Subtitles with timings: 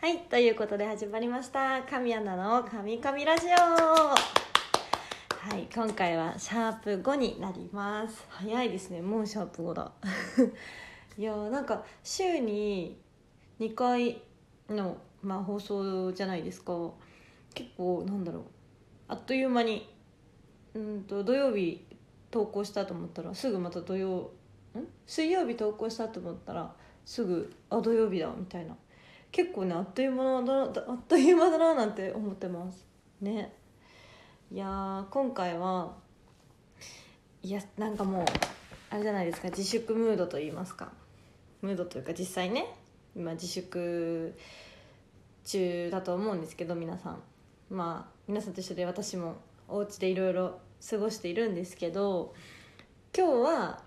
[0.00, 1.82] はいということで始まりました。
[1.82, 3.50] 神アナの「神々ラジオ」
[4.16, 4.16] は
[5.58, 8.24] い今回はシャープ5になります。
[8.30, 9.92] 早いですねもうシャープ5だ。
[11.18, 12.98] いやーなんか週に
[13.58, 14.22] 2回
[14.70, 16.72] の、まあ、放送じゃないですか。
[17.52, 18.42] 結構なんだろう。
[19.08, 19.86] あっという間に
[20.72, 21.86] うんと土曜日
[22.30, 24.30] 投稿したと思ったらすぐまた土曜
[24.74, 24.86] ん？
[25.06, 26.74] 水曜日投稿したと思ったら
[27.04, 28.74] すぐあ土曜日だみたいな
[29.32, 30.72] 結構ねあっという間だなあっ
[31.08, 32.86] という間だななんて思ってます。
[33.20, 33.52] ね。
[34.52, 35.94] いや今回は
[37.42, 38.24] いやなんかもう
[38.90, 40.92] あれじゃないですか自粛ムードと言いますか
[41.62, 42.66] ムードというか実際ね
[43.14, 44.36] 今自粛
[45.44, 47.22] 中だと思うんですけど皆さん。
[47.70, 49.36] まあ皆さんと一緒で私も
[49.68, 52.34] お家でいろいろ過ごしているんですけど
[53.16, 53.82] 今日は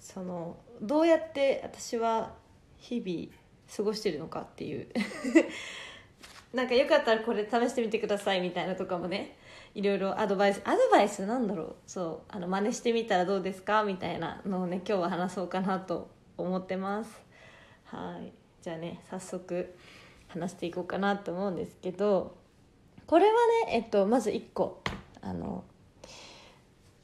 [0.00, 2.34] そのどうやって私は
[2.78, 3.41] 日々
[3.74, 4.88] 過ごしてるのかっていう。
[6.54, 9.38] なんかよかったらこれ試してみてくださいみたいなとかもね
[9.74, 11.76] いろいろアドバイスアドバイスなんだろう。
[11.86, 17.22] そうあの真似してみたらどうですかみたいなのをね今日は話そうかなと思ってます。
[17.84, 18.32] はい。
[18.60, 19.74] じゃあね早速
[20.28, 22.36] 話していこうかなと思うんですけど
[23.06, 23.32] これは
[23.66, 24.82] ねえっとまず1個
[25.20, 25.64] あの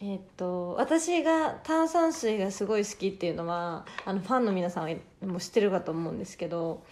[0.00, 6.84] えっと私が炭酸水がすごい好きっていうのはあのファンの皆さんも知ってるかと思うんですけど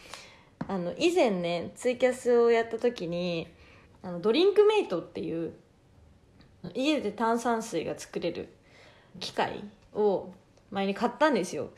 [0.67, 3.47] あの以前ねツイキャスをやった時に
[4.03, 5.53] あのドリンクメイトっていう
[6.75, 8.49] 家で炭酸水が作れる
[9.21, 9.62] 機械
[9.95, 10.33] を
[10.71, 11.71] 前に買ったんですよ。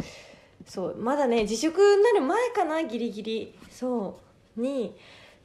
[0.66, 3.58] そうまだね自粛になる前かなギリギリ。
[3.70, 4.18] そ
[4.56, 4.96] うに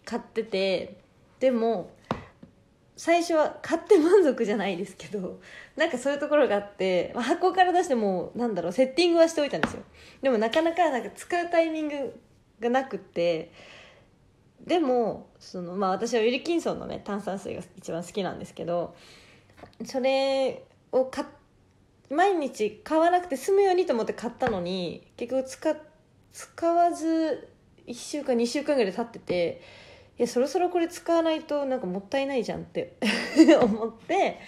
[0.06, 0.98] 買ってて
[1.40, 1.92] でも
[2.96, 5.40] 最初は買って満足じゃないですけど
[5.76, 9.84] なんかそういうところがあって、まあ、箱から出してもなんだろうセッティングはしておいたんですよ。
[10.22, 12.20] でもなかなかなんか使うタイミング
[12.60, 13.52] がなくって
[14.62, 18.96] でもその、まあ、私はウィルキンソンのね炭酸水が一番好きなんですけど
[19.86, 21.26] それを買
[22.10, 25.76] 毎日買わなくて済むようにと思って買ったのに結局使
[26.32, 27.50] 使わず
[27.88, 29.62] 1週間2週間ぐらい経ってて
[30.18, 32.96] いやそろそろこれ使わないとなんかもったいないじゃんって
[33.62, 34.40] 思って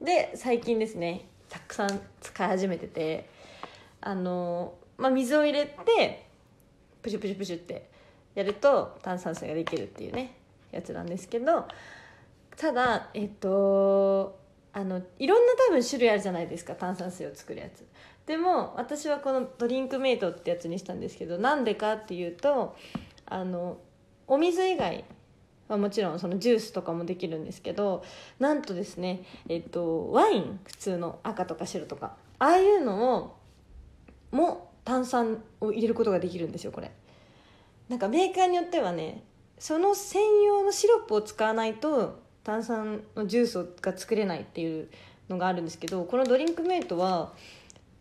[0.00, 3.28] で最近ですねたくさん使い始めてて
[4.00, 6.26] あの、まあ、水を入れて
[7.02, 7.88] プシュプシュプシュって
[8.34, 10.34] やると炭酸水ができるっていうね
[10.70, 11.66] やつなんですけど
[12.56, 14.38] ただえっと
[14.72, 17.84] あのいろんな多分種類あるじゃないですか炭酸水を作るやつ。
[18.26, 22.76] でも私はこのドリンクメイトってやつにしたんですけどなんでかっていうと
[23.24, 23.78] あの
[24.28, 25.04] お水以外
[25.68, 28.04] はもちろんそのジュースとかもできるんですけど
[28.38, 33.36] なんとですね、えっと、ワイン普通の赤とか白とかああいうのを
[34.30, 36.92] も炭酸を入れることができるんですよこれ。
[37.88, 39.24] なんかメーカーによってはね
[39.58, 44.88] その専用のシロップを使わないと炭酸のジュースが作れないっていう
[45.28, 47.32] のがあるんですけどこのドリンクメイトは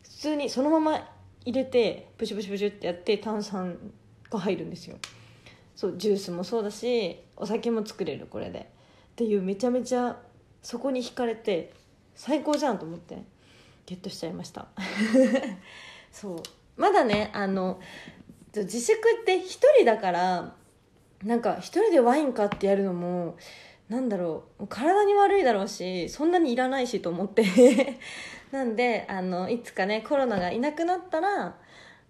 [0.03, 1.09] 普通にそのまま
[1.45, 3.77] 入れてプシュプシュプシュってやって炭酸
[4.29, 4.97] が入るんですよ。
[5.77, 8.59] そうジュースもそうだしお酒も作れるこれで。
[8.59, 8.63] っ
[9.15, 10.17] ていうめちゃめちゃ
[10.61, 11.71] そこに惹かれて
[12.13, 13.23] 最高じゃんと思って
[13.85, 14.67] ゲットしちゃいました。
[16.11, 16.41] そう。
[16.75, 17.79] まだねあの
[18.55, 20.55] 自粛って一人だから
[21.23, 23.38] なんか一人でワイン買ってやるのも
[23.88, 27.45] なんだろう体に悪いだろうしそんなにいらないしと思って。
[28.51, 31.55] なんであのいつかねコロナがいなくなったら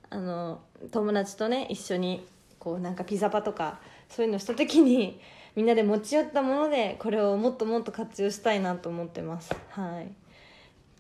[0.09, 0.61] あの
[0.91, 2.25] 友達とね一緒に
[2.59, 3.79] こうなんかピザパとか
[4.09, 5.19] そういうのした時に
[5.55, 9.55] みんなで持ち寄ったものでこれをもっともっと活用したいなと思ってます。
[9.71, 10.11] はい。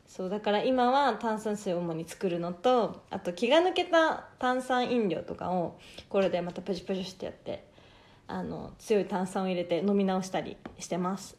[0.07, 5.77] そうだから今は炭酸水を主に作るのとあと気が抜けた炭酸飲料とかを
[6.09, 7.67] これでまたプシュプシュしてやって
[8.25, 11.37] あの強い炭酸を入れて飲み直したりしてます。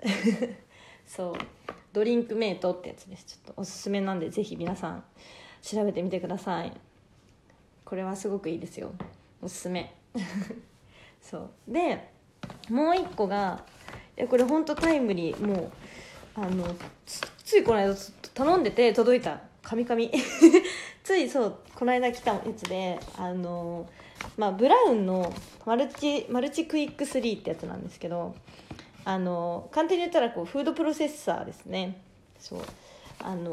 [1.07, 1.35] そう。
[1.93, 3.25] ドリンクメイトってやつです。
[3.25, 5.05] ちょっとおすすめなんでぜひ皆さん
[5.63, 6.73] 調べてみてください。
[7.85, 8.93] これはすごくいいですよ。
[9.43, 9.98] おすすめ。
[11.21, 11.51] そう。
[11.69, 12.11] で
[12.71, 13.65] もう一個が
[14.17, 15.47] いやこれ本当タイムリー。
[15.47, 15.71] もう
[16.35, 16.65] あの
[17.05, 17.95] つついこの間
[18.35, 19.41] 頼んでて届いた。
[19.63, 20.11] カミカミ。
[21.05, 23.89] ついそうこの間来たやつであの
[24.37, 25.33] まあブラウンの
[25.65, 28.35] マルチマルチクイック3ってやつなんですけど
[29.05, 32.01] あの簡単に言ったらこうフードプロセッサーですね。
[32.39, 32.61] そう。
[33.21, 33.51] あの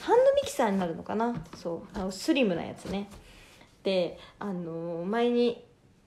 [0.00, 1.44] ハンドミキサーになるのかな。
[1.54, 1.98] そう。
[1.98, 3.08] あのスリムなやつね。
[3.82, 5.62] であの前に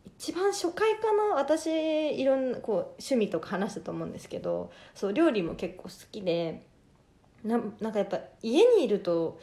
[0.05, 6.65] 一番初回かな私いろんなこう趣味とか話したと思うんですけどそう料理も結構好きで
[7.43, 9.39] ななんかやっぱ家にいると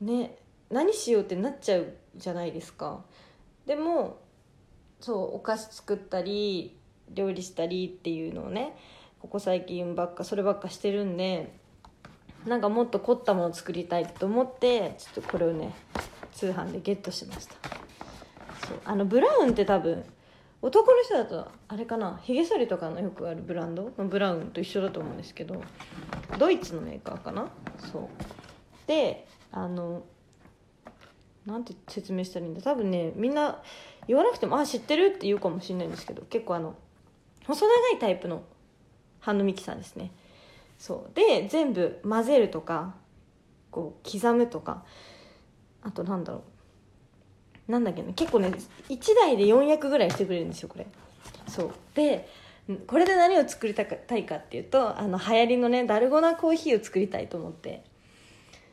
[0.00, 0.36] ね
[0.70, 3.02] 何しようってなっちゃうじゃないですか。
[3.66, 4.18] でも
[5.00, 6.76] そうお菓子作ったり
[7.10, 8.76] 料理したりっていうのをね
[9.20, 11.54] ここ最近ばっかそればっかしてるんで
[12.46, 15.74] なんかもっと凝ったもの作りたいと思ってちょっとこれをね
[16.32, 17.54] 通販でゲットしました。
[18.68, 18.80] そう。
[18.84, 20.04] あのブラウンって多分
[20.60, 22.20] 男の人だとあれかな？
[22.22, 23.92] ヒゲ剃りとかのよくあるブランド？
[23.96, 25.62] のブラウンと一緒だと思うんですけど
[26.38, 27.48] ドイツのメーカーかな？
[27.92, 28.08] そう。
[28.86, 30.02] であの
[31.46, 32.60] なんて説明したらいいんだ？
[32.62, 33.62] 多分ねみんな
[34.06, 36.74] 言わなくても「あ知ってる?」って言うかもしれないんですけど結構あの
[37.46, 38.42] 細長いタイプの
[39.20, 40.12] ハンドミキサーですね。
[40.78, 41.14] そう。
[41.14, 42.94] で全部混ぜるとか
[43.70, 44.84] こう刻むとか
[45.82, 46.42] あとなんだろう。
[47.68, 48.52] なんだっけな結構ね
[48.88, 50.86] 1台で4役ぐらいしてくれるんですよこれ。
[51.46, 51.70] そう。
[51.94, 52.28] で
[52.86, 53.86] これで何を作りたい
[54.26, 57.84] かっていうとあの流行りのねダルゴナコーヒーを作りたいと思って。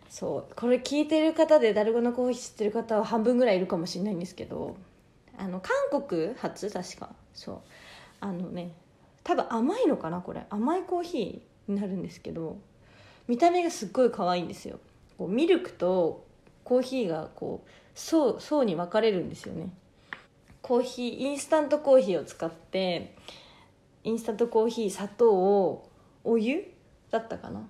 [0.10, 0.56] そう。
[0.56, 4.78] これ聞いてる方でダルゴナコーヒー知ってる方は半分ぐらいいるかもしれないんですけど
[5.38, 7.10] あの韓国初確か。
[7.34, 7.60] そう。
[8.22, 8.72] あのね
[9.24, 10.46] 多分甘いのかなこれ。
[10.50, 12.58] 甘いコーヒーになるんですけど
[13.28, 14.80] 見た目がすっごい可愛いんですよ。
[15.18, 16.25] こうミルクと
[16.66, 19.70] コーヒーがこう層層に分かれるんですよね。
[20.62, 23.16] コーヒーインスタントコーヒーを使って
[24.04, 25.90] インスタントコーヒー砂糖を
[26.24, 26.66] お湯
[27.12, 27.62] だったかな？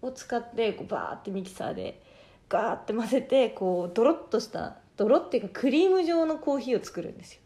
[0.00, 2.02] を使ってこうバーってミキサーで
[2.48, 7.40] ガーって混ぜてこうドロッとしたドロっていうかクリーム状のコーヒーを作るんですよ。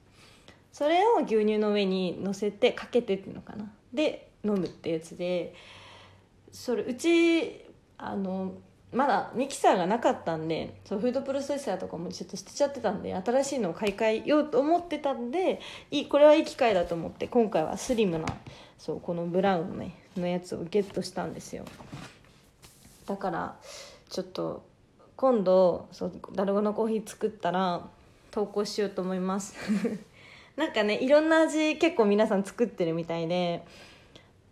[0.72, 3.70] それを牛乳の上に乗せてかけてっていうのかな？
[3.92, 5.54] で飲むってやつで
[6.52, 7.64] それうち
[7.98, 8.54] あの
[8.92, 15.60] まだミキサーがなかったんでそうフードプロセッサーとかもちょっと捨てちゃってたんで新しいのを買い替えようと思ってたんで
[15.90, 18.26] いいこれはいい機会だと思って今回はスリムな
[18.78, 21.64] そうこのブラウンの,、ね、のやつをゲットしたんですよ。
[23.06, 23.56] だから
[24.10, 24.62] ちょっと
[25.16, 27.86] 今度そうダルゴのコーヒー作ったら
[28.30, 29.54] 投稿しようと思います。
[30.56, 33.64] なんかねいろんな味結構皆さん作ってるみたいで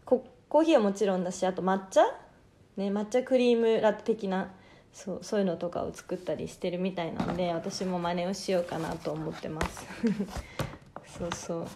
[0.06, 2.02] コーヒーはもちろんだしあと抹茶
[2.81, 4.50] ね、抹茶クリームラテ的な
[4.94, 9.87] そうそういうのとかを作ったりしてるみたいなんで私も真似をしようかなと思ってます。
[11.19, 11.67] そうそう。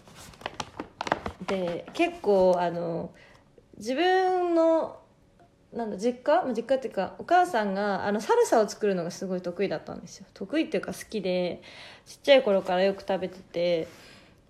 [1.47, 3.11] で結構あの
[3.77, 4.99] 自分の
[5.75, 6.43] なんだ実家？
[6.55, 10.27] 実家っていうかお母さんがあのサルサを作るのがすごい得意だったんですよ。
[10.33, 11.61] 得意っていうか好きで
[12.07, 13.89] ちっちゃい頃からよく食べてて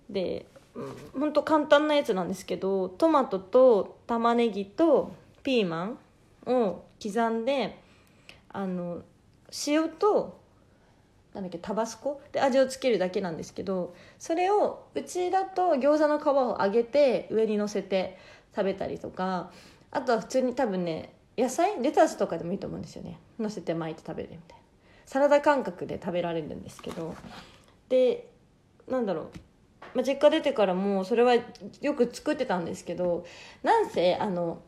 [0.09, 0.45] で
[1.13, 5.11] ほんと簡単なやつなんですけどトマトと玉ねぎと
[5.43, 5.97] ピーマン
[6.45, 7.77] を刻んで
[8.49, 9.01] あの
[9.67, 10.41] 塩と
[11.33, 12.21] なんだっけタバスコ？
[12.31, 18.17] で味をつけるだけなんですけどそれをうちだと餃子の皮を揚げて上にのせて
[18.55, 19.51] 食べたりとか
[19.91, 21.81] あとは普通に多分ね野菜？
[21.81, 23.19] レタスとかでもいいと思うんですよね。
[23.37, 24.63] のせて巻いて食べるみたいな。
[25.05, 27.13] サラダ感覚で食べられるんですけど。
[27.89, 28.29] で
[28.87, 29.25] なんだろう、
[29.93, 31.35] まあ、実家出てからもそれは
[31.81, 33.25] よく作ってたんですけど
[33.61, 34.59] なんせあの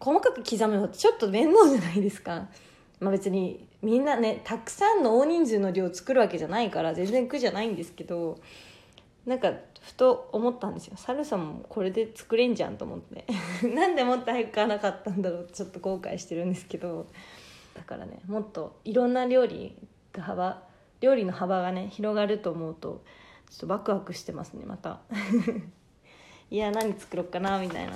[0.00, 2.48] 細かく刻むのちょっと面倒じゃないですか。
[3.00, 8.38] まあ別にみんなねたくさんの大人数の量作るわけじゃないから全然苦じゃないんですけど
[9.24, 10.96] なんかふと思ったんですよ。
[10.96, 13.24] サルサもこれで作れんじゃんと思って。
[13.74, 17.06] なんでもっと早く買わなかったんだろうちょっと後悔してるんですけど。
[17.78, 19.76] だからねもっといろんな料理
[20.12, 20.62] が幅
[21.00, 23.04] 料理の幅がね広がると思うと
[23.50, 25.00] ちょっとワクワクしてますねまた。
[26.50, 27.94] いや何作ろうかなみたいな。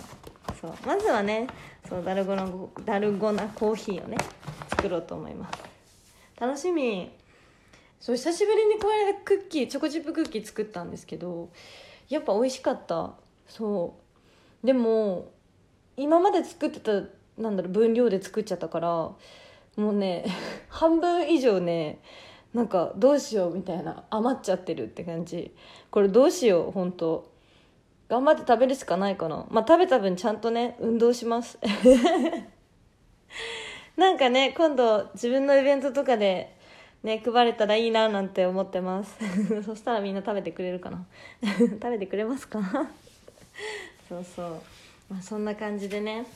[0.60, 0.74] そう。
[0.86, 1.46] まずはね
[1.88, 4.18] そうダルゴのダルゴナコーヒーをね
[4.70, 5.62] 作ろうと思います。
[6.38, 7.10] 楽しみ。
[8.00, 11.50] そう久しぶりにこれクッキーチョコチップクッキー作ったんですけど
[12.08, 13.12] やっぱ美味しかった。
[13.48, 13.94] そ
[14.62, 14.66] う。
[14.66, 15.30] でも
[15.96, 16.92] 今まで作ってた
[17.38, 19.16] なんだろう分量で作っちゃったからも
[19.76, 20.26] うね
[20.68, 22.00] 半分以上ね
[22.52, 25.54] なんかどうしようみたいな余っちゃってるって感じ。
[25.90, 27.31] これどうしよう本当
[28.12, 29.46] 頑張って食べるしかないかな。
[29.48, 31.58] まあ食べた分ちゃんとね運動します。
[33.96, 36.54] なんかね今度自分のイベントとかで
[37.02, 39.16] ね配れたらいいななんて思ってます。
[39.64, 41.06] そしたらみんな食べてくれるかな。
[41.40, 42.60] 食べてくれますか？
[44.10, 44.46] そうそう。
[45.08, 46.26] まあそんな感じでね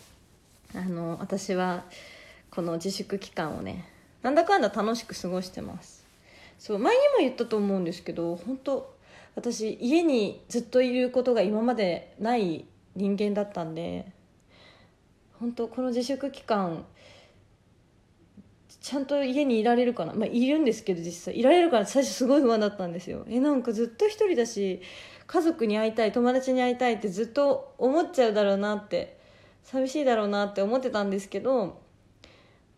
[0.75, 1.85] あの私は
[2.51, 3.85] この自粛期間をね
[4.23, 6.03] なんだかんだ楽しく過ごしてます。
[6.59, 8.96] そう前にも言ったと思うんですけど本当
[9.37, 12.65] 私家にずっといることが今までない
[12.97, 14.11] 人間だったんで
[15.39, 16.85] 本当この自粛期間
[18.81, 20.15] ちゃんと家にいられるかな？
[20.15, 21.39] まあいるんですけど実際。
[21.39, 23.27] いられるから最初すごい不安だったんですよ。
[23.29, 24.81] えなんかずっと一人だし
[25.27, 29.19] 家族に会いたい友達に会いたいってずっと思っちゃうだろうなって
[29.65, 31.83] 寂しいだろうなって思ってたんですけど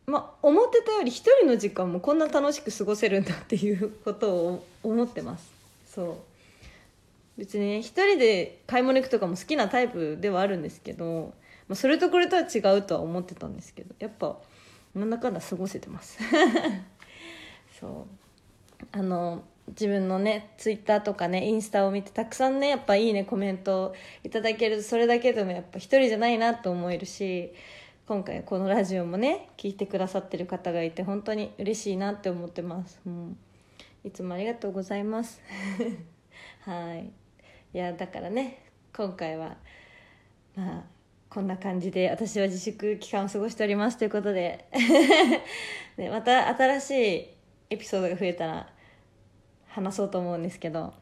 [0.07, 5.53] まあ思ってたより一人の時間もこんな楽しく過ごせるんだっていうことを思ってます。
[5.87, 6.15] そう。
[7.39, 11.33] 別にね一人で買い物行くとかも好きなタイプではあるんですけど、
[11.69, 14.37] まあ、それとこれとは違うとは思ってたんですけどやっぱ
[14.95, 16.19] なんだかんだ過ごせてます。
[17.79, 18.19] そう。
[18.93, 27.53] あの自分のねツイッターとかねインスタを見てたくさんねやっぱいいねコメントいただけるとそれだけでもやっぱ一人じゃないなと思えるし
[28.07, 33.37] 今回このラジオもね聞いてくださってる方がいて本当に嬉しいなって思ってます、うん、
[34.05, 35.41] いつもありがとうございます。
[36.65, 37.11] はい。
[37.75, 38.65] いやだからね
[38.97, 39.57] 今回は
[40.57, 40.83] まあ
[41.29, 44.65] こんな感じで私は自粛期間を過ごしておりますということで
[45.99, 47.29] ね、また新しい
[47.71, 48.69] エピソードが増えたら
[49.67, 50.95] 話そうと思うんですけど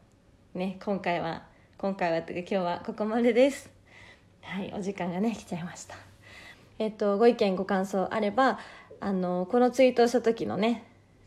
[0.53, 1.47] ね今回は
[1.77, 3.69] 今回はというか今日はここまでです。
[4.41, 5.95] はいお時間がね来ちゃいました。
[6.79, 8.59] えっとご意見ご感想あれば
[8.99, 10.83] あのこのツイートをした時のね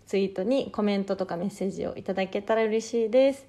[0.07, 3.47] ツイートにコメントとかメッセージをいただけたら嬉しいです。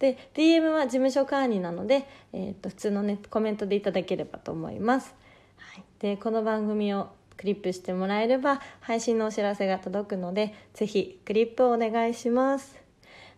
[0.00, 5.14] で DM は事務所管理なので、えー、と普通のねコメントでいただければと思います、
[5.58, 12.80] はい、でこの番組をクリップしてもらえれば配信のお知らせが届くので是非クリップをお願いします。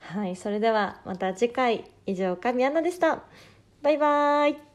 [0.00, 0.34] はい。
[0.34, 1.84] それではまた次回。
[2.04, 3.22] 以上神アナでした。
[3.82, 4.71] バイバーイ。